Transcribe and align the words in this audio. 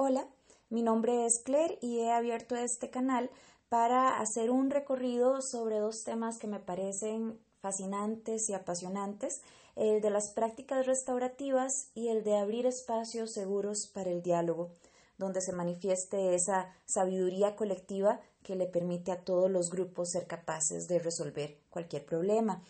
Hola, 0.00 0.28
mi 0.70 0.82
nombre 0.82 1.26
es 1.26 1.40
Claire 1.40 1.76
y 1.82 1.98
he 1.98 2.12
abierto 2.12 2.54
este 2.54 2.88
canal 2.88 3.32
para 3.68 4.20
hacer 4.20 4.48
un 4.48 4.70
recorrido 4.70 5.42
sobre 5.42 5.80
dos 5.80 6.04
temas 6.04 6.38
que 6.38 6.46
me 6.46 6.60
parecen 6.60 7.36
fascinantes 7.60 8.48
y 8.48 8.54
apasionantes, 8.54 9.42
el 9.74 10.00
de 10.00 10.10
las 10.10 10.30
prácticas 10.30 10.86
restaurativas 10.86 11.90
y 11.96 12.10
el 12.10 12.22
de 12.22 12.36
abrir 12.36 12.64
espacios 12.64 13.32
seguros 13.32 13.88
para 13.88 14.10
el 14.10 14.22
diálogo, 14.22 14.70
donde 15.16 15.40
se 15.40 15.52
manifieste 15.52 16.36
esa 16.36 16.72
sabiduría 16.84 17.56
colectiva 17.56 18.20
que 18.44 18.54
le 18.54 18.66
permite 18.66 19.10
a 19.10 19.24
todos 19.24 19.50
los 19.50 19.68
grupos 19.68 20.10
ser 20.10 20.28
capaces 20.28 20.86
de 20.86 21.00
resolver 21.00 21.58
cualquier 21.70 22.06
problema. 22.06 22.62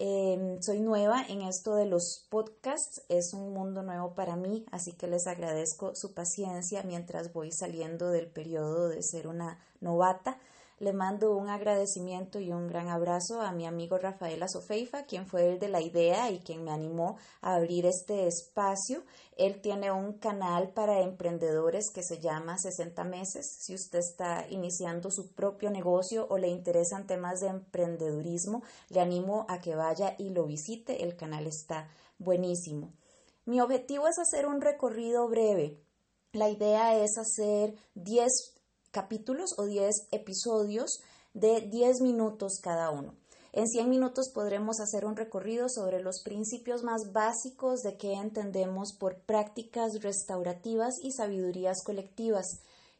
Em, 0.00 0.62
soy 0.62 0.78
nueva 0.78 1.24
en 1.28 1.42
esto 1.42 1.74
de 1.74 1.84
los 1.84 2.24
podcasts, 2.30 3.02
es 3.08 3.34
un 3.34 3.52
mundo 3.52 3.82
nuevo 3.82 4.14
para 4.14 4.36
mí, 4.36 4.64
así 4.70 4.92
que 4.92 5.08
les 5.08 5.26
agradezco 5.26 5.96
su 5.96 6.14
paciencia 6.14 6.84
mientras 6.84 7.32
voy 7.32 7.50
saliendo 7.50 8.10
del 8.10 8.28
periodo 8.28 8.88
de 8.88 9.02
ser 9.02 9.26
una 9.26 9.58
novata. 9.80 10.38
Le 10.80 10.92
mando 10.92 11.36
un 11.36 11.48
agradecimiento 11.48 12.38
y 12.38 12.52
un 12.52 12.68
gran 12.68 12.86
abrazo 12.86 13.40
a 13.40 13.50
mi 13.50 13.66
amigo 13.66 13.98
Rafael 13.98 14.40
Azofeifa, 14.40 15.06
quien 15.06 15.26
fue 15.26 15.48
el 15.48 15.58
de 15.58 15.68
la 15.68 15.80
idea 15.80 16.30
y 16.30 16.38
quien 16.38 16.62
me 16.62 16.70
animó 16.70 17.16
a 17.40 17.56
abrir 17.56 17.84
este 17.84 18.28
espacio. 18.28 19.02
Él 19.36 19.60
tiene 19.60 19.90
un 19.90 20.12
canal 20.18 20.70
para 20.70 21.00
emprendedores 21.00 21.90
que 21.92 22.04
se 22.04 22.20
llama 22.20 22.58
60 22.58 23.02
meses. 23.02 23.58
Si 23.58 23.74
usted 23.74 23.98
está 23.98 24.46
iniciando 24.50 25.10
su 25.10 25.34
propio 25.34 25.70
negocio 25.70 26.28
o 26.30 26.38
le 26.38 26.46
interesan 26.46 27.08
temas 27.08 27.40
de 27.40 27.48
emprendedurismo, 27.48 28.62
le 28.88 29.00
animo 29.00 29.46
a 29.48 29.60
que 29.60 29.74
vaya 29.74 30.14
y 30.16 30.30
lo 30.30 30.44
visite. 30.44 31.02
El 31.02 31.16
canal 31.16 31.48
está 31.48 31.88
buenísimo. 32.18 32.92
Mi 33.46 33.60
objetivo 33.60 34.06
es 34.06 34.18
hacer 34.20 34.46
un 34.46 34.60
recorrido 34.60 35.28
breve. 35.28 35.82
La 36.32 36.50
idea 36.50 37.02
es 37.02 37.18
hacer 37.18 37.74
10 37.94 38.57
capítulos 38.90 39.54
o 39.58 39.66
10 39.66 40.08
episodios 40.12 41.00
de 41.34 41.60
10 41.60 42.00
minutos 42.00 42.58
cada 42.62 42.90
uno. 42.90 43.14
En 43.52 43.66
100 43.66 43.88
minutos 43.88 44.30
podremos 44.32 44.78
hacer 44.80 45.04
un 45.04 45.16
recorrido 45.16 45.68
sobre 45.68 46.00
los 46.00 46.22
principios 46.22 46.82
más 46.82 47.12
básicos 47.12 47.80
de 47.80 47.96
qué 47.96 48.12
entendemos 48.12 48.94
por 48.98 49.20
prácticas 49.22 50.02
restaurativas 50.02 50.94
y 51.02 51.12
sabidurías 51.12 51.82
colectivas. 51.84 52.46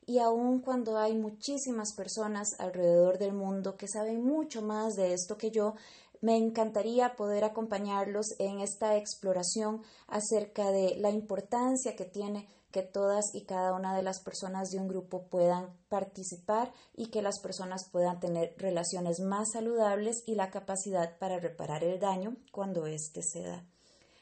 Y 0.07 0.19
aun 0.21 0.61
cuando 0.61 0.97
hay 0.97 1.15
muchísimas 1.15 1.95
personas 1.95 2.49
alrededor 2.59 3.19
del 3.19 3.35
mundo 3.35 3.77
que 3.77 3.89
saben 3.89 4.25
mucho 4.25 4.63
más 4.63 4.95
de 4.95 5.13
esto 5.13 5.37
que 5.37 5.51
yo, 5.51 5.75
me 6.21 6.37
encantaría 6.37 7.15
poder 7.15 7.45
acompañarlos 7.45 8.35
en 8.39 8.61
esta 8.61 8.97
exploración 8.97 9.83
acerca 10.09 10.71
de 10.71 10.97
la 10.97 11.11
importancia 11.11 11.95
que 11.95 12.07
tiene 12.07 12.49
que 12.71 12.83
todas 12.83 13.35
y 13.35 13.45
cada 13.45 13.73
una 13.73 13.97
de 13.97 14.03
las 14.03 14.21
personas 14.23 14.71
de 14.71 14.79
un 14.79 14.89
grupo 14.89 15.27
puedan 15.29 15.75
participar 15.89 16.73
y 16.95 17.07
que 17.07 17.23
las 17.23 17.41
personas 17.41 17.89
puedan 17.91 18.21
tener 18.21 18.55
relaciones 18.59 19.21
más 19.21 19.53
saludables 19.53 20.23
y 20.27 20.35
la 20.35 20.51
capacidad 20.51 21.19
para 21.19 21.39
reparar 21.39 21.83
el 21.83 21.99
daño 21.99 22.37
cuando 22.53 22.87
éste 22.87 23.23
se 23.23 23.43
da. 23.43 23.65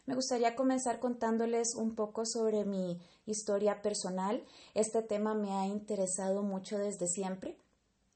Me 0.07 0.15
gustaría 0.15 0.55
comenzar 0.55 1.01
contándoles 1.01 1.75
un 1.75 1.97
poco 1.97 2.25
sobre 2.25 2.65
mi 2.65 3.01
historia 3.27 3.83
personal. 3.83 4.45
Este 4.75 5.03
tema 5.03 5.35
me 5.35 5.53
ha 5.53 5.67
interesado 5.67 6.45
mucho 6.45 6.79
desde 6.79 7.09
siempre. 7.09 7.59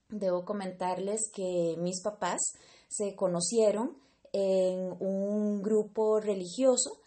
Debo 0.08 0.44
comentarles 0.44 1.28
que 1.34 1.74
mis 1.78 2.00
papás 2.00 2.40
se 2.88 3.16
conocieron 3.16 3.96
en 4.32 4.96
un 5.00 5.62
grupo 5.62 6.20
religioso 6.20 7.00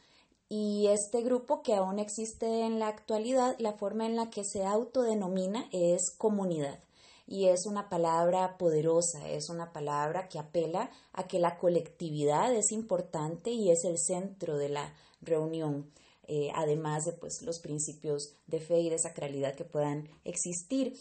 y 0.49 0.87
este 0.87 1.21
grupo 1.21 1.63
que 1.63 1.73
aún 1.73 1.99
existe 1.99 2.61
en 2.61 2.79
la 2.79 2.87
actualidad, 2.87 3.55
la 3.59 3.73
forma 3.73 4.05
en 4.05 4.15
la 4.15 4.29
que 4.29 4.43
se 4.43 4.65
autodenomina 4.65 5.67
es 5.71 6.11
comunidad. 6.17 6.79
Y 7.25 7.45
es 7.45 7.65
una 7.65 7.89
palabra 7.89 8.57
poderosa, 8.57 9.29
es 9.29 9.49
una 9.49 9.71
palabra 9.71 10.27
que 10.27 10.39
apela 10.39 10.91
a 11.13 11.25
que 11.25 11.39
la 11.39 11.57
colectividad 11.57 12.53
es 12.53 12.71
importante 12.71 13.51
y 13.51 13.71
es 13.71 13.85
el 13.85 13.97
centro 13.97 14.57
de 14.57 14.69
la 14.69 14.93
reunión, 15.21 15.89
eh, 16.27 16.51
además 16.53 17.05
de 17.05 17.13
pues, 17.13 17.41
los 17.41 17.59
principios 17.59 18.33
de 18.47 18.59
fe 18.59 18.81
y 18.81 18.89
de 18.89 18.99
sacralidad 18.99 19.55
que 19.55 19.65
puedan 19.65 20.09
existir. 20.25 20.97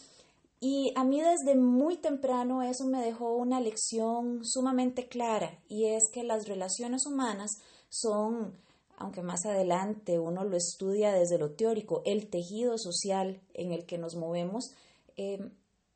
Y 0.65 0.93
a 0.95 1.03
mí 1.03 1.19
desde 1.19 1.55
muy 1.59 1.97
temprano 1.97 2.63
eso 2.63 2.85
me 2.85 3.03
dejó 3.03 3.35
una 3.35 3.59
lección 3.59 4.45
sumamente 4.45 5.09
clara 5.09 5.59
y 5.67 5.87
es 5.87 6.09
que 6.09 6.23
las 6.23 6.47
relaciones 6.47 7.05
humanas 7.05 7.57
son 7.89 8.57
aunque 8.97 9.21
más 9.21 9.45
adelante 9.45 10.19
uno 10.19 10.43
lo 10.43 10.55
estudia 10.55 11.11
desde 11.11 11.37
lo 11.37 11.51
teórico, 11.51 12.01
el 12.05 12.29
tejido 12.29 12.77
social 12.77 13.41
en 13.53 13.71
el 13.71 13.85
que 13.85 13.97
nos 13.97 14.15
movemos, 14.15 14.71
eh, 15.17 15.39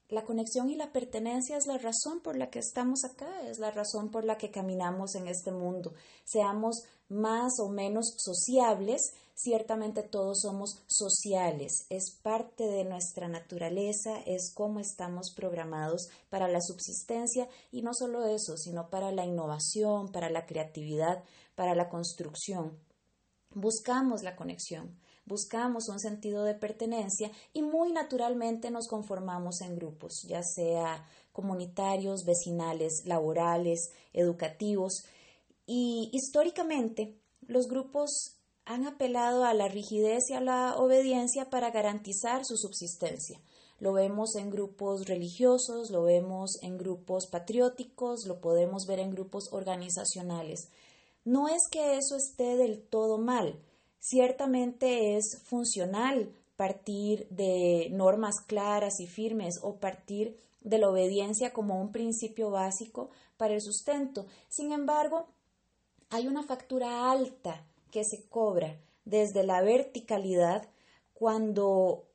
la 0.10 0.24
conexión 0.24 0.70
y 0.70 0.76
la 0.76 0.94
pertenencia 0.94 1.58
es 1.58 1.68
la 1.68 1.78
razón 1.78 2.22
por 2.22 2.38
la 2.38 2.50
que 2.50 2.60
estamos 2.60 3.04
acá, 3.04 3.42
es 3.50 3.60
la 3.60 3.72
razón 3.72 4.10
por 4.10 4.24
la 4.24 4.38
que 4.38 4.52
caminamos 4.52 5.16
en 5.16 5.28
este 5.28 5.52
mundo. 5.52 5.94
Seamos 6.24 6.84
más 7.10 7.60
o 7.60 7.68
menos 7.68 8.16
sociables, 8.18 9.02
ciertamente 9.36 10.04
todos 10.04 10.40
somos 10.42 10.82
sociales, 10.88 11.86
es 11.90 12.18
parte 12.22 12.64
de 12.64 12.86
nuestra 12.86 13.28
naturaleza, 13.28 14.18
es 14.26 14.54
cómo 14.54 14.80
estamos 14.80 15.34
programados 15.36 16.08
para 16.30 16.48
la 16.48 16.62
subsistencia 16.62 17.50
y 17.72 17.82
no 17.82 17.94
solo 17.94 18.26
eso, 18.26 18.56
sino 18.56 18.90
para 18.90 19.12
la 19.12 19.26
innovación, 19.26 20.12
para 20.14 20.30
la 20.30 20.46
creatividad, 20.46 21.22
para 21.56 21.76
la 21.76 21.90
construcción 21.90 22.80
buscamos 23.54 24.24
la 24.24 24.36
conexión, 24.36 24.98
buscamos 25.26 25.90
un 25.90 26.00
sentido 26.00 26.44
de 26.44 26.56
pertenencia 26.56 27.32
y 27.54 27.62
muy 27.62 27.92
naturalmente 27.92 28.72
nos 28.72 28.88
conformamos 28.88 29.62
en 29.62 29.76
grupos, 29.76 30.24
ya 30.28 30.42
sea 30.44 31.06
comunitarios, 31.32 32.26
vecinales, 32.26 33.04
laborales, 33.06 33.92
educativos. 34.14 35.04
Y 35.66 36.10
históricamente 36.14 37.20
los 37.42 37.68
grupos 37.68 38.38
han 38.66 38.86
apelado 38.86 39.46
a 39.46 39.54
la 39.54 39.68
rigidez 39.68 40.30
y 40.30 40.34
a 40.34 40.42
la 40.42 40.76
obediencia 40.78 41.50
para 41.50 41.72
garantizar 41.72 42.44
su 42.44 42.58
subsistencia. 42.58 43.40
Lo 43.80 43.94
vemos 43.94 44.36
en 44.36 44.50
grupos 44.50 45.06
religiosos, 45.06 45.92
lo 45.92 46.04
vemos 46.04 46.58
en 46.64 46.78
grupos 46.78 47.28
patrióticos, 47.28 48.26
lo 48.26 48.42
podemos 48.42 48.88
ver 48.88 49.00
en 49.00 49.12
grupos 49.12 49.50
organizacionales. 49.52 50.70
No 51.28 51.50
es 51.50 51.68
que 51.70 51.98
eso 51.98 52.16
esté 52.16 52.56
del 52.56 52.82
todo 52.82 53.18
mal, 53.18 53.60
ciertamente 54.00 55.18
es 55.18 55.42
funcional 55.44 56.34
partir 56.56 57.28
de 57.30 57.90
normas 57.92 58.40
claras 58.40 59.02
y 59.02 59.08
firmes 59.08 59.60
o 59.62 59.76
partir 59.76 60.40
de 60.62 60.78
la 60.78 60.90
obediencia 60.90 61.52
como 61.52 61.82
un 61.82 61.92
principio 61.92 62.50
básico 62.50 63.10
para 63.36 63.56
el 63.56 63.62
sustento. 63.62 64.26
Sin 64.48 64.72
embargo, 64.72 65.28
hay 66.12 66.30
una 66.30 66.44
factura 66.44 67.12
alta 67.12 67.62
que 67.92 68.06
se 68.06 68.24
cobra 68.30 68.80
desde 69.04 69.44
la 69.44 69.62
verticalidad 69.62 70.70
cuando 71.14 72.06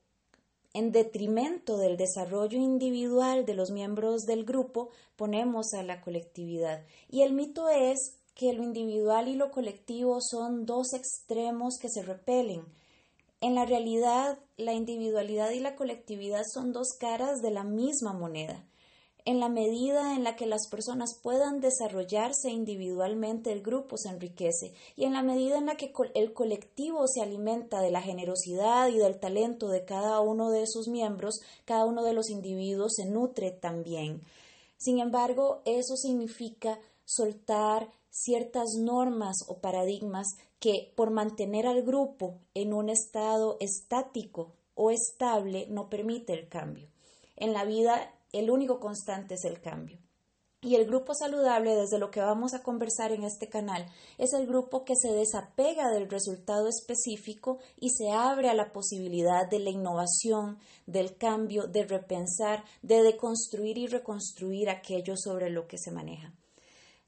en 0.72 0.90
detrimento 0.90 1.76
del 1.76 1.98
desarrollo 1.98 2.58
individual 2.58 3.44
de 3.44 3.52
los 3.52 3.72
miembros 3.72 4.22
del 4.22 4.46
grupo 4.46 4.88
ponemos 5.16 5.74
a 5.74 5.82
la 5.82 6.00
colectividad. 6.00 6.82
Y 7.10 7.20
el 7.20 7.34
mito 7.34 7.68
es 7.68 8.21
que 8.34 8.52
lo 8.52 8.62
individual 8.62 9.28
y 9.28 9.34
lo 9.34 9.50
colectivo 9.50 10.18
son 10.20 10.64
dos 10.66 10.92
extremos 10.94 11.78
que 11.80 11.88
se 11.88 12.02
repelen. 12.02 12.64
En 13.40 13.54
la 13.54 13.64
realidad, 13.64 14.38
la 14.56 14.72
individualidad 14.72 15.50
y 15.50 15.60
la 15.60 15.74
colectividad 15.74 16.42
son 16.52 16.72
dos 16.72 16.88
caras 16.98 17.42
de 17.42 17.50
la 17.50 17.64
misma 17.64 18.12
moneda. 18.12 18.64
En 19.24 19.38
la 19.38 19.48
medida 19.48 20.16
en 20.16 20.24
la 20.24 20.34
que 20.34 20.46
las 20.46 20.68
personas 20.68 21.20
puedan 21.22 21.60
desarrollarse 21.60 22.50
individualmente, 22.50 23.52
el 23.52 23.62
grupo 23.62 23.96
se 23.96 24.08
enriquece 24.08 24.74
y 24.96 25.04
en 25.04 25.12
la 25.12 25.22
medida 25.22 25.58
en 25.58 25.66
la 25.66 25.76
que 25.76 25.92
el 26.14 26.32
colectivo 26.32 27.06
se 27.06 27.22
alimenta 27.22 27.80
de 27.80 27.92
la 27.92 28.02
generosidad 28.02 28.88
y 28.88 28.98
del 28.98 29.20
talento 29.20 29.68
de 29.68 29.84
cada 29.84 30.20
uno 30.20 30.50
de 30.50 30.66
sus 30.66 30.88
miembros, 30.88 31.40
cada 31.64 31.84
uno 31.84 32.02
de 32.02 32.14
los 32.14 32.30
individuos 32.30 32.94
se 32.96 33.06
nutre 33.06 33.52
también. 33.52 34.22
Sin 34.76 34.98
embargo, 34.98 35.62
eso 35.64 35.94
significa 35.96 36.80
soltar 37.04 37.90
ciertas 38.10 38.74
normas 38.78 39.36
o 39.48 39.60
paradigmas 39.60 40.28
que 40.58 40.92
por 40.96 41.10
mantener 41.10 41.66
al 41.66 41.82
grupo 41.82 42.40
en 42.54 42.72
un 42.72 42.88
estado 42.88 43.56
estático 43.60 44.52
o 44.74 44.90
estable 44.90 45.66
no 45.68 45.88
permite 45.88 46.32
el 46.32 46.48
cambio. 46.48 46.88
En 47.36 47.52
la 47.52 47.64
vida 47.64 48.14
el 48.32 48.50
único 48.50 48.80
constante 48.80 49.34
es 49.34 49.44
el 49.44 49.60
cambio. 49.60 49.98
Y 50.64 50.76
el 50.76 50.86
grupo 50.86 51.12
saludable, 51.12 51.74
desde 51.74 51.98
lo 51.98 52.12
que 52.12 52.20
vamos 52.20 52.54
a 52.54 52.62
conversar 52.62 53.10
en 53.10 53.24
este 53.24 53.48
canal, 53.48 53.84
es 54.16 54.32
el 54.32 54.46
grupo 54.46 54.84
que 54.84 54.94
se 54.94 55.12
desapega 55.12 55.90
del 55.90 56.08
resultado 56.08 56.68
específico 56.68 57.58
y 57.76 57.90
se 57.90 58.10
abre 58.12 58.48
a 58.48 58.54
la 58.54 58.72
posibilidad 58.72 59.50
de 59.50 59.58
la 59.58 59.70
innovación, 59.70 60.60
del 60.86 61.16
cambio, 61.16 61.66
de 61.66 61.84
repensar, 61.84 62.62
de 62.80 63.02
deconstruir 63.02 63.76
y 63.76 63.88
reconstruir 63.88 64.70
aquello 64.70 65.16
sobre 65.16 65.50
lo 65.50 65.66
que 65.66 65.78
se 65.78 65.90
maneja. 65.90 66.32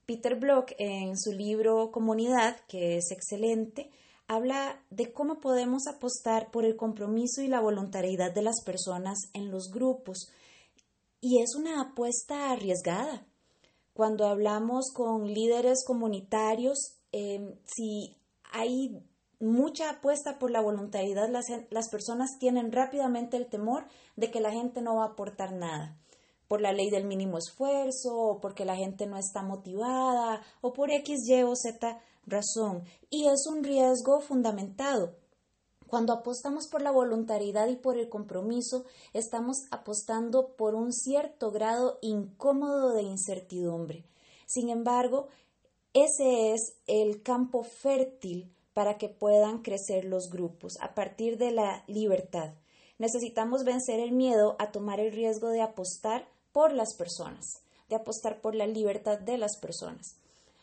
Peter 0.07 0.39
Block, 0.39 0.73
en 0.79 1.19
su 1.19 1.33
libro 1.33 1.91
Comunidad, 1.91 2.57
que 2.69 2.97
es 2.97 3.11
excelente, 3.11 3.91
habla 4.29 4.83
de 4.91 5.13
cómo 5.13 5.41
podemos 5.41 5.87
apostar 5.87 6.51
por 6.51 6.65
el 6.65 6.77
compromiso 6.77 7.43
y 7.43 7.49
la 7.49 7.61
voluntariedad 7.61 8.33
de 8.33 8.43
las 8.43 8.63
personas 8.65 9.19
en 9.33 9.51
los 9.51 9.71
grupos. 9.71 10.29
Y 11.21 11.41
es 11.41 11.55
una 11.55 11.81
apuesta 11.81 12.51
arriesgada. 12.51 13.27
Cuando 13.95 14.27
hablamos 14.27 14.93
con 14.93 15.27
líderes 15.33 15.85
comunitarios, 15.87 16.97
em, 17.13 17.55
si 17.65 18.17
hay 18.53 19.03
mucha 19.41 19.91
apuesta 19.91 20.39
por 20.39 20.51
la 20.51 20.61
voluntariedad, 20.61 21.29
las, 21.29 21.47
las 21.71 21.89
personas 21.89 22.39
tienen 22.39 22.73
rápidamente 22.73 23.37
el 23.37 23.47
temor 23.47 23.87
de 24.17 24.31
que 24.31 24.41
la 24.41 24.53
gente 24.53 24.83
no 24.83 24.97
va 24.97 25.05
a 25.05 25.09
aportar 25.09 25.53
nada 25.53 25.99
por 26.55 26.61
la 26.61 26.73
ley 26.73 26.89
del 26.89 27.05
mínimo 27.05 27.37
esfuerzo, 27.37 28.17
o 28.17 28.41
porque 28.41 28.65
la 28.65 28.77
gente 28.77 29.09
no 29.09 29.19
está 29.19 29.43
motivada, 29.43 30.41
o 30.61 30.73
por 30.73 30.93
X, 30.93 31.29
Y 31.29 31.43
o 31.43 31.57
Z 31.57 32.01
razón. 32.27 32.85
Y 33.11 33.27
es 33.27 33.49
un 33.49 33.65
riesgo 33.65 34.21
fundamentado. 34.21 35.17
Cuando 35.89 36.13
apostamos 36.13 36.69
por 36.69 36.81
la 36.81 36.93
voluntariedad 36.93 37.67
y 37.67 37.75
por 37.75 37.99
el 37.99 38.09
compromiso, 38.09 38.85
estamos 39.13 39.65
apostando 39.73 40.55
por 40.55 40.77
un 40.77 40.93
cierto 40.93 41.51
grado 41.51 41.99
incómodo 42.03 42.95
de 42.95 43.03
incertidumbre. 43.03 44.05
Sin 44.47 44.69
embargo, 44.69 45.27
ese 45.93 46.53
es 46.53 46.77
el 46.87 47.25
campo 47.25 47.65
fértil 47.65 48.55
para 48.75 48.97
que 48.97 49.09
puedan 49.09 49.59
crecer 49.63 50.05
los 50.05 50.31
grupos 50.31 50.75
a 50.81 50.95
partir 50.95 51.37
de 51.37 51.51
la 51.51 51.83
libertad. 51.89 52.55
Necesitamos 52.99 53.65
vencer 53.65 53.99
el 53.99 54.13
miedo 54.13 54.55
a 54.61 54.71
tomar 54.71 55.01
el 55.01 55.11
riesgo 55.11 55.49
de 55.49 55.63
apostar 55.63 56.33
por 56.55 56.73
las 56.73 56.95
personas, 56.95 57.45
de 57.89 57.97
apostar 57.97 58.41
por 58.41 58.55
la 58.55 58.69
libertad 58.69 59.19
de 59.19 59.39
las 59.39 59.59
personas. 59.59 60.15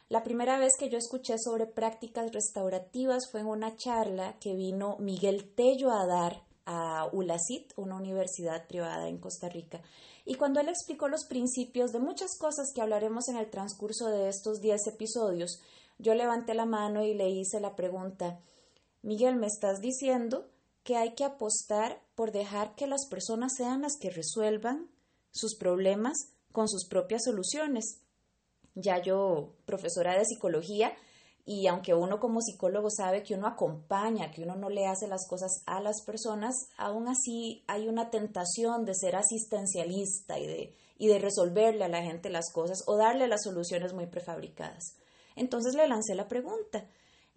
La 0.08 0.24
primera 0.24 0.58
vez 0.58 0.78
que 0.80 0.90
yo 0.90 0.98
escuché 0.98 1.36
sobre 1.38 1.66
prácticas 1.66 2.32
restaurativas 2.32 3.30
fue 3.30 3.42
en 3.42 3.48
una 3.48 3.76
charla 3.76 4.38
que 4.40 4.56
vino 4.56 4.96
Miguel 5.00 5.54
Tello 5.54 5.92
a 5.92 6.08
dar 6.08 6.44
a 6.66 7.10
ULACIT, 7.12 7.74
una 7.76 7.98
universidad 7.98 8.68
privada 8.68 9.10
en 9.10 9.18
Costa 9.18 9.50
Rica. 9.50 9.82
Y 10.24 10.36
cuando 10.36 10.62
él 10.62 10.70
explicó 10.70 11.10
los 11.10 11.26
principios 11.26 11.92
de 11.92 12.00
muchas 12.00 12.38
cosas 12.38 12.72
que 12.74 12.82
hablaremos 12.82 13.28
en 13.28 13.36
el 13.36 13.50
transcurso 13.50 14.08
de 14.08 14.30
estos 14.30 14.62
10 14.62 14.88
episodios, 14.88 15.60
yo 15.98 16.16
levanté 16.16 16.54
la 16.54 16.66
mano 16.66 17.04
y 17.04 17.14
le 17.14 17.30
hice 17.30 17.60
la 17.60 17.76
pregunta, 17.76 18.40
Miguel, 19.02 19.36
¿me 19.36 19.48
estás 19.48 19.82
diciendo 19.82 20.48
que 20.84 20.96
hay 20.96 21.16
que 21.16 21.26
apostar 21.26 22.02
por 22.16 22.32
dejar 22.32 22.76
que 22.76 22.88
las 22.88 23.08
personas 23.10 23.56
sean 23.58 23.82
las 23.82 23.98
que 24.00 24.10
resuelvan 24.10 24.90
sus 25.32 25.56
problemas 25.56 26.18
con 26.52 26.68
sus 26.68 26.88
propias 26.88 27.24
soluciones. 27.24 28.02
Ya 28.76 29.02
yo, 29.02 29.56
profesora 29.66 30.18
de 30.18 30.26
psicología, 30.26 30.94
y 31.46 31.68
aunque 31.68 31.94
uno 31.94 32.20
como 32.20 32.42
psicólogo 32.42 32.90
sabe 32.90 33.24
que 33.24 33.34
uno 33.34 33.48
acompaña, 33.48 34.32
que 34.32 34.44
uno 34.44 34.56
no 34.56 34.70
le 34.70 34.86
hace 34.86 35.08
las 35.08 35.28
cosas 35.28 35.64
a 35.66 35.82
las 35.82 36.04
personas, 36.04 36.56
aún 36.78 37.08
así 37.08 37.64
hay 37.68 37.88
una 37.88 38.10
tentación 38.10 38.86
de 38.86 38.94
ser 38.96 39.16
asistencialista 39.16 40.40
y 40.40 40.46
de, 40.46 40.76
y 40.98 41.08
de 41.08 41.20
resolverle 41.20 41.84
a 41.84 41.90
la 41.90 42.04
gente 42.04 42.30
las 42.30 42.52
cosas 42.52 42.84
o 42.86 42.96
darle 42.96 43.28
las 43.28 43.44
soluciones 43.44 43.94
muy 43.94 44.06
prefabricadas. 44.06 44.96
Entonces 45.36 45.74
le 45.74 45.88
lancé 45.88 46.14
la 46.16 46.28
pregunta 46.28 46.86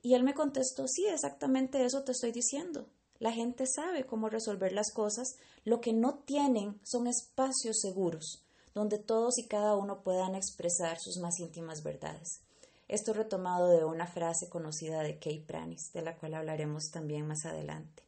y 0.02 0.14
él 0.14 0.22
me 0.22 0.34
contestó, 0.34 0.86
sí, 0.86 1.06
exactamente 1.06 1.84
eso 1.84 2.04
te 2.04 2.12
estoy 2.12 2.30
diciendo. 2.30 2.86
La 3.24 3.32
gente 3.32 3.64
sabe 3.66 4.04
cómo 4.04 4.28
resolver 4.28 4.72
las 4.72 4.92
cosas, 4.92 5.38
lo 5.64 5.80
que 5.80 5.94
no 5.94 6.16
tienen 6.26 6.78
son 6.84 7.06
espacios 7.06 7.80
seguros, 7.80 8.44
donde 8.74 8.98
todos 8.98 9.38
y 9.38 9.46
cada 9.46 9.76
uno 9.76 10.02
puedan 10.02 10.34
expresar 10.34 10.98
sus 11.00 11.16
más 11.16 11.40
íntimas 11.40 11.82
verdades. 11.82 12.42
Esto 12.86 13.14
retomado 13.14 13.70
de 13.70 13.82
una 13.82 14.06
frase 14.06 14.50
conocida 14.50 15.00
de 15.00 15.18
Kay 15.18 15.40
Pranis, 15.40 15.90
de 15.94 16.02
la 16.02 16.18
cual 16.18 16.34
hablaremos 16.34 16.90
también 16.90 17.26
más 17.26 17.46
adelante. 17.46 18.02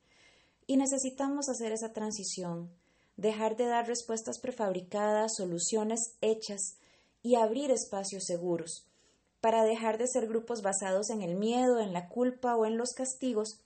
Y 0.66 0.76
necesitamos 0.76 1.48
hacer 1.48 1.72
esa 1.72 1.94
transición, 1.94 2.70
dejar 3.16 3.56
de 3.56 3.64
dar 3.64 3.86
respuestas 3.86 4.38
prefabricadas, 4.38 5.36
soluciones 5.36 6.12
hechas 6.20 6.76
y 7.22 7.36
abrir 7.36 7.70
espacios 7.70 8.24
seguros, 8.26 8.86
para 9.40 9.64
dejar 9.64 9.96
de 9.96 10.08
ser 10.08 10.28
grupos 10.28 10.60
basados 10.60 11.08
en 11.08 11.22
el 11.22 11.36
miedo, 11.36 11.80
en 11.80 11.94
la 11.94 12.10
culpa 12.10 12.54
o 12.54 12.66
en 12.66 12.76
los 12.76 12.92
castigos 12.92 13.60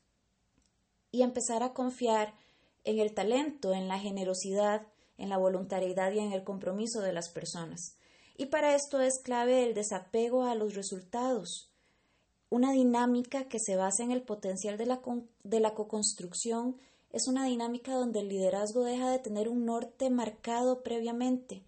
y 1.10 1.22
empezar 1.22 1.62
a 1.62 1.72
confiar 1.72 2.34
en 2.84 2.98
el 2.98 3.14
talento, 3.14 3.72
en 3.72 3.88
la 3.88 3.98
generosidad, 3.98 4.86
en 5.18 5.28
la 5.28 5.36
voluntariedad 5.36 6.12
y 6.12 6.18
en 6.18 6.32
el 6.32 6.44
compromiso 6.44 7.00
de 7.00 7.12
las 7.12 7.28
personas. 7.28 7.96
Y 8.36 8.46
para 8.46 8.74
esto 8.74 9.00
es 9.00 9.18
clave 9.18 9.64
el 9.64 9.74
desapego 9.74 10.44
a 10.44 10.54
los 10.54 10.74
resultados, 10.74 11.70
una 12.52 12.72
dinámica 12.72 13.44
que 13.44 13.60
se 13.60 13.76
basa 13.76 14.02
en 14.02 14.10
el 14.10 14.22
potencial 14.22 14.76
de 14.76 14.86
la, 14.86 15.00
de 15.44 15.60
la 15.60 15.72
co-construcción 15.74 16.76
es 17.12 17.28
una 17.28 17.44
dinámica 17.44 17.94
donde 17.94 18.20
el 18.20 18.28
liderazgo 18.28 18.82
deja 18.82 19.08
de 19.10 19.20
tener 19.20 19.48
un 19.48 19.64
norte 19.64 20.10
marcado 20.10 20.82
previamente 20.82 21.62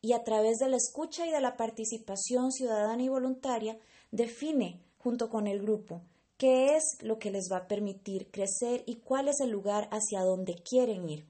y 0.00 0.12
a 0.12 0.22
través 0.22 0.58
de 0.58 0.68
la 0.68 0.76
escucha 0.76 1.26
y 1.26 1.30
de 1.30 1.40
la 1.40 1.56
participación 1.56 2.52
ciudadana 2.52 3.02
y 3.02 3.08
voluntaria 3.08 3.76
define, 4.12 4.80
junto 4.98 5.30
con 5.30 5.48
el 5.48 5.62
grupo, 5.62 6.02
qué 6.36 6.76
es 6.76 6.98
lo 7.00 7.18
que 7.18 7.30
les 7.30 7.50
va 7.50 7.58
a 7.58 7.68
permitir 7.68 8.30
crecer 8.30 8.82
y 8.86 8.96
cuál 8.96 9.28
es 9.28 9.40
el 9.40 9.50
lugar 9.50 9.88
hacia 9.90 10.22
donde 10.22 10.54
quieren 10.56 11.08
ir. 11.08 11.26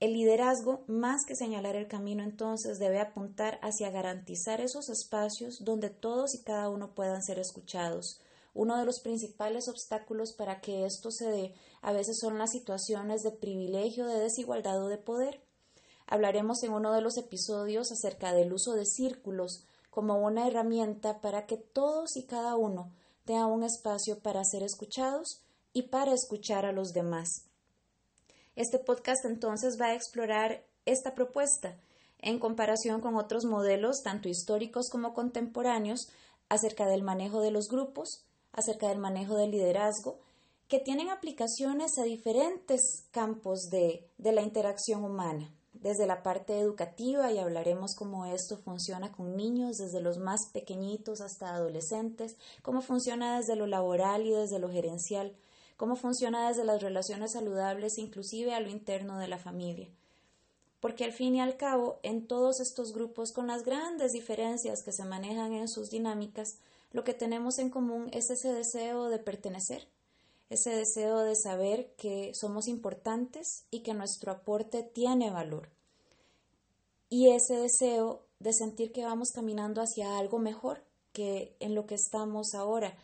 El 0.00 0.12
liderazgo, 0.12 0.84
más 0.86 1.24
que 1.26 1.34
señalar 1.34 1.74
el 1.74 1.88
camino, 1.88 2.22
entonces 2.22 2.78
debe 2.78 3.00
apuntar 3.00 3.58
hacia 3.62 3.90
garantizar 3.90 4.60
esos 4.60 4.88
espacios 4.88 5.64
donde 5.64 5.90
todos 5.90 6.34
y 6.34 6.42
cada 6.42 6.68
uno 6.68 6.94
puedan 6.94 7.22
ser 7.22 7.40
escuchados. 7.40 8.20
Uno 8.54 8.78
de 8.78 8.84
los 8.84 9.00
principales 9.00 9.68
obstáculos 9.68 10.32
para 10.32 10.60
que 10.60 10.84
esto 10.84 11.10
se 11.10 11.28
dé 11.28 11.54
a 11.82 11.92
veces 11.92 12.18
son 12.20 12.38
las 12.38 12.52
situaciones 12.52 13.22
de 13.22 13.32
privilegio, 13.32 14.06
de 14.06 14.20
desigualdad 14.20 14.82
o 14.84 14.88
de 14.88 14.98
poder. 14.98 15.40
Hablaremos 16.06 16.62
en 16.62 16.72
uno 16.72 16.92
de 16.92 17.00
los 17.00 17.18
episodios 17.18 17.90
acerca 17.90 18.32
del 18.32 18.52
uso 18.52 18.74
de 18.74 18.86
círculos 18.86 19.64
como 19.90 20.18
una 20.18 20.46
herramienta 20.46 21.20
para 21.20 21.46
que 21.46 21.56
todos 21.56 22.16
y 22.16 22.24
cada 22.24 22.56
uno 22.56 22.92
tenga 23.28 23.46
un 23.46 23.62
espacio 23.62 24.20
para 24.20 24.42
ser 24.42 24.62
escuchados 24.62 25.42
y 25.74 25.82
para 25.82 26.14
escuchar 26.14 26.64
a 26.64 26.72
los 26.72 26.94
demás. 26.94 27.44
Este 28.56 28.78
podcast 28.78 29.26
entonces 29.26 29.78
va 29.78 29.88
a 29.88 29.94
explorar 29.94 30.64
esta 30.86 31.14
propuesta 31.14 31.76
en 32.20 32.38
comparación 32.38 33.02
con 33.02 33.16
otros 33.16 33.44
modelos, 33.44 34.02
tanto 34.02 34.30
históricos 34.30 34.88
como 34.88 35.12
contemporáneos, 35.12 36.08
acerca 36.48 36.86
del 36.86 37.02
manejo 37.02 37.42
de 37.42 37.50
los 37.50 37.68
grupos, 37.68 38.24
acerca 38.52 38.88
del 38.88 38.96
manejo 38.96 39.36
del 39.36 39.50
liderazgo, 39.50 40.20
que 40.66 40.80
tienen 40.80 41.10
aplicaciones 41.10 41.98
a 41.98 42.04
diferentes 42.04 43.04
campos 43.10 43.68
de, 43.68 44.08
de 44.16 44.32
la 44.32 44.40
interacción 44.40 45.04
humana 45.04 45.52
desde 45.80 46.06
la 46.06 46.22
parte 46.22 46.58
educativa 46.58 47.30
y 47.30 47.38
hablaremos 47.38 47.94
cómo 47.94 48.26
esto 48.26 48.56
funciona 48.56 49.12
con 49.12 49.36
niños 49.36 49.78
desde 49.78 50.00
los 50.00 50.18
más 50.18 50.46
pequeñitos 50.46 51.20
hasta 51.20 51.54
adolescentes, 51.54 52.36
cómo 52.62 52.82
funciona 52.82 53.38
desde 53.38 53.56
lo 53.56 53.66
laboral 53.66 54.26
y 54.26 54.30
desde 54.30 54.58
lo 54.58 54.70
gerencial, 54.70 55.36
cómo 55.76 55.96
funciona 55.96 56.48
desde 56.48 56.64
las 56.64 56.82
relaciones 56.82 57.32
saludables 57.32 57.98
inclusive 57.98 58.54
a 58.54 58.60
lo 58.60 58.68
interno 58.68 59.18
de 59.18 59.28
la 59.28 59.38
familia. 59.38 59.88
Porque 60.80 61.04
al 61.04 61.12
fin 61.12 61.34
y 61.34 61.40
al 61.40 61.56
cabo, 61.56 61.98
en 62.02 62.26
todos 62.26 62.60
estos 62.60 62.92
grupos, 62.92 63.32
con 63.32 63.46
las 63.48 63.64
grandes 63.64 64.12
diferencias 64.12 64.82
que 64.82 64.92
se 64.92 65.04
manejan 65.04 65.52
en 65.52 65.68
sus 65.68 65.90
dinámicas, 65.90 66.58
lo 66.92 67.04
que 67.04 67.14
tenemos 67.14 67.58
en 67.58 67.70
común 67.70 68.08
es 68.12 68.30
ese 68.30 68.52
deseo 68.52 69.08
de 69.08 69.18
pertenecer, 69.18 69.88
ese 70.50 70.70
deseo 70.70 71.18
de 71.20 71.36
saber 71.36 71.94
que 71.96 72.32
somos 72.34 72.68
importantes 72.68 73.64
y 73.70 73.82
que 73.82 73.94
nuestro 73.94 74.32
aporte 74.32 74.82
tiene 74.82 75.30
valor. 75.30 75.70
Y 77.10 77.30
ese 77.30 77.56
deseo 77.56 78.26
de 78.38 78.52
sentir 78.52 78.92
que 78.92 79.04
vamos 79.04 79.30
caminando 79.32 79.82
hacia 79.82 80.18
algo 80.18 80.38
mejor 80.38 80.84
que 81.12 81.56
en 81.60 81.74
lo 81.74 81.86
que 81.86 81.94
estamos 81.94 82.54
ahora, 82.54 82.96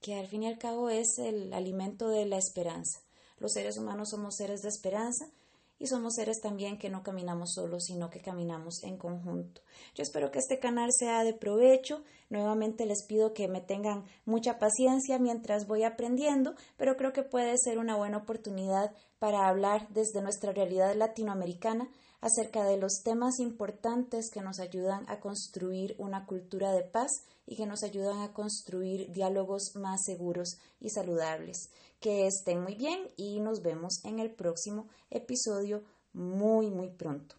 que 0.00 0.14
al 0.14 0.28
fin 0.28 0.44
y 0.44 0.48
al 0.48 0.58
cabo 0.58 0.90
es 0.90 1.18
el 1.18 1.52
alimento 1.52 2.08
de 2.08 2.26
la 2.26 2.38
esperanza. 2.38 3.00
Los 3.38 3.52
seres 3.52 3.76
humanos 3.76 4.10
somos 4.10 4.36
seres 4.36 4.62
de 4.62 4.68
esperanza 4.68 5.30
y 5.78 5.86
somos 5.86 6.14
seres 6.14 6.40
también 6.40 6.78
que 6.78 6.88
no 6.88 7.02
caminamos 7.02 7.52
solos, 7.54 7.84
sino 7.84 8.10
que 8.10 8.20
caminamos 8.20 8.82
en 8.82 8.96
conjunto. 8.96 9.60
Yo 9.94 10.02
espero 10.02 10.30
que 10.30 10.38
este 10.38 10.58
canal 10.58 10.90
sea 10.92 11.24
de 11.24 11.34
provecho. 11.34 12.02
Nuevamente 12.30 12.86
les 12.86 13.04
pido 13.06 13.34
que 13.34 13.48
me 13.48 13.60
tengan 13.60 14.04
mucha 14.24 14.58
paciencia 14.58 15.18
mientras 15.18 15.66
voy 15.66 15.84
aprendiendo, 15.84 16.54
pero 16.76 16.96
creo 16.96 17.12
que 17.12 17.22
puede 17.22 17.56
ser 17.58 17.78
una 17.78 17.96
buena 17.96 18.18
oportunidad 18.18 18.92
para 19.18 19.48
hablar 19.48 19.88
desde 19.90 20.22
nuestra 20.22 20.52
realidad 20.52 20.94
latinoamericana 20.94 21.88
acerca 22.20 22.64
de 22.64 22.76
los 22.76 23.02
temas 23.04 23.38
importantes 23.38 24.30
que 24.30 24.40
nos 24.40 24.58
ayudan 24.58 25.04
a 25.08 25.20
construir 25.20 25.94
una 25.98 26.26
cultura 26.26 26.72
de 26.72 26.82
paz 26.82 27.10
y 27.46 27.56
que 27.56 27.66
nos 27.66 27.82
ayudan 27.82 28.20
a 28.20 28.32
construir 28.32 29.10
diálogos 29.12 29.76
más 29.76 30.04
seguros 30.04 30.58
y 30.80 30.90
saludables. 30.90 31.70
Que 32.00 32.26
estén 32.26 32.62
muy 32.62 32.74
bien 32.74 33.08
y 33.16 33.40
nos 33.40 33.62
vemos 33.62 34.04
en 34.04 34.18
el 34.18 34.34
próximo 34.34 34.88
episodio 35.10 35.84
muy, 36.12 36.70
muy 36.70 36.90
pronto. 36.90 37.36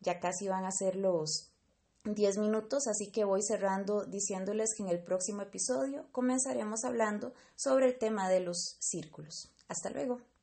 Ya 0.00 0.20
casi 0.20 0.48
van 0.48 0.64
a 0.64 0.72
ser 0.72 0.96
los 0.96 1.50
10 2.04 2.38
minutos, 2.38 2.86
así 2.86 3.10
que 3.10 3.24
voy 3.24 3.42
cerrando 3.42 4.04
diciéndoles 4.04 4.74
que 4.76 4.82
en 4.82 4.90
el 4.90 5.02
próximo 5.02 5.42
episodio 5.42 6.06
comenzaremos 6.12 6.84
hablando 6.84 7.32
sobre 7.56 7.86
el 7.86 7.98
tema 7.98 8.28
de 8.28 8.40
los 8.40 8.76
círculos. 8.80 9.50
Hasta 9.68 9.88
luego. 9.90 10.33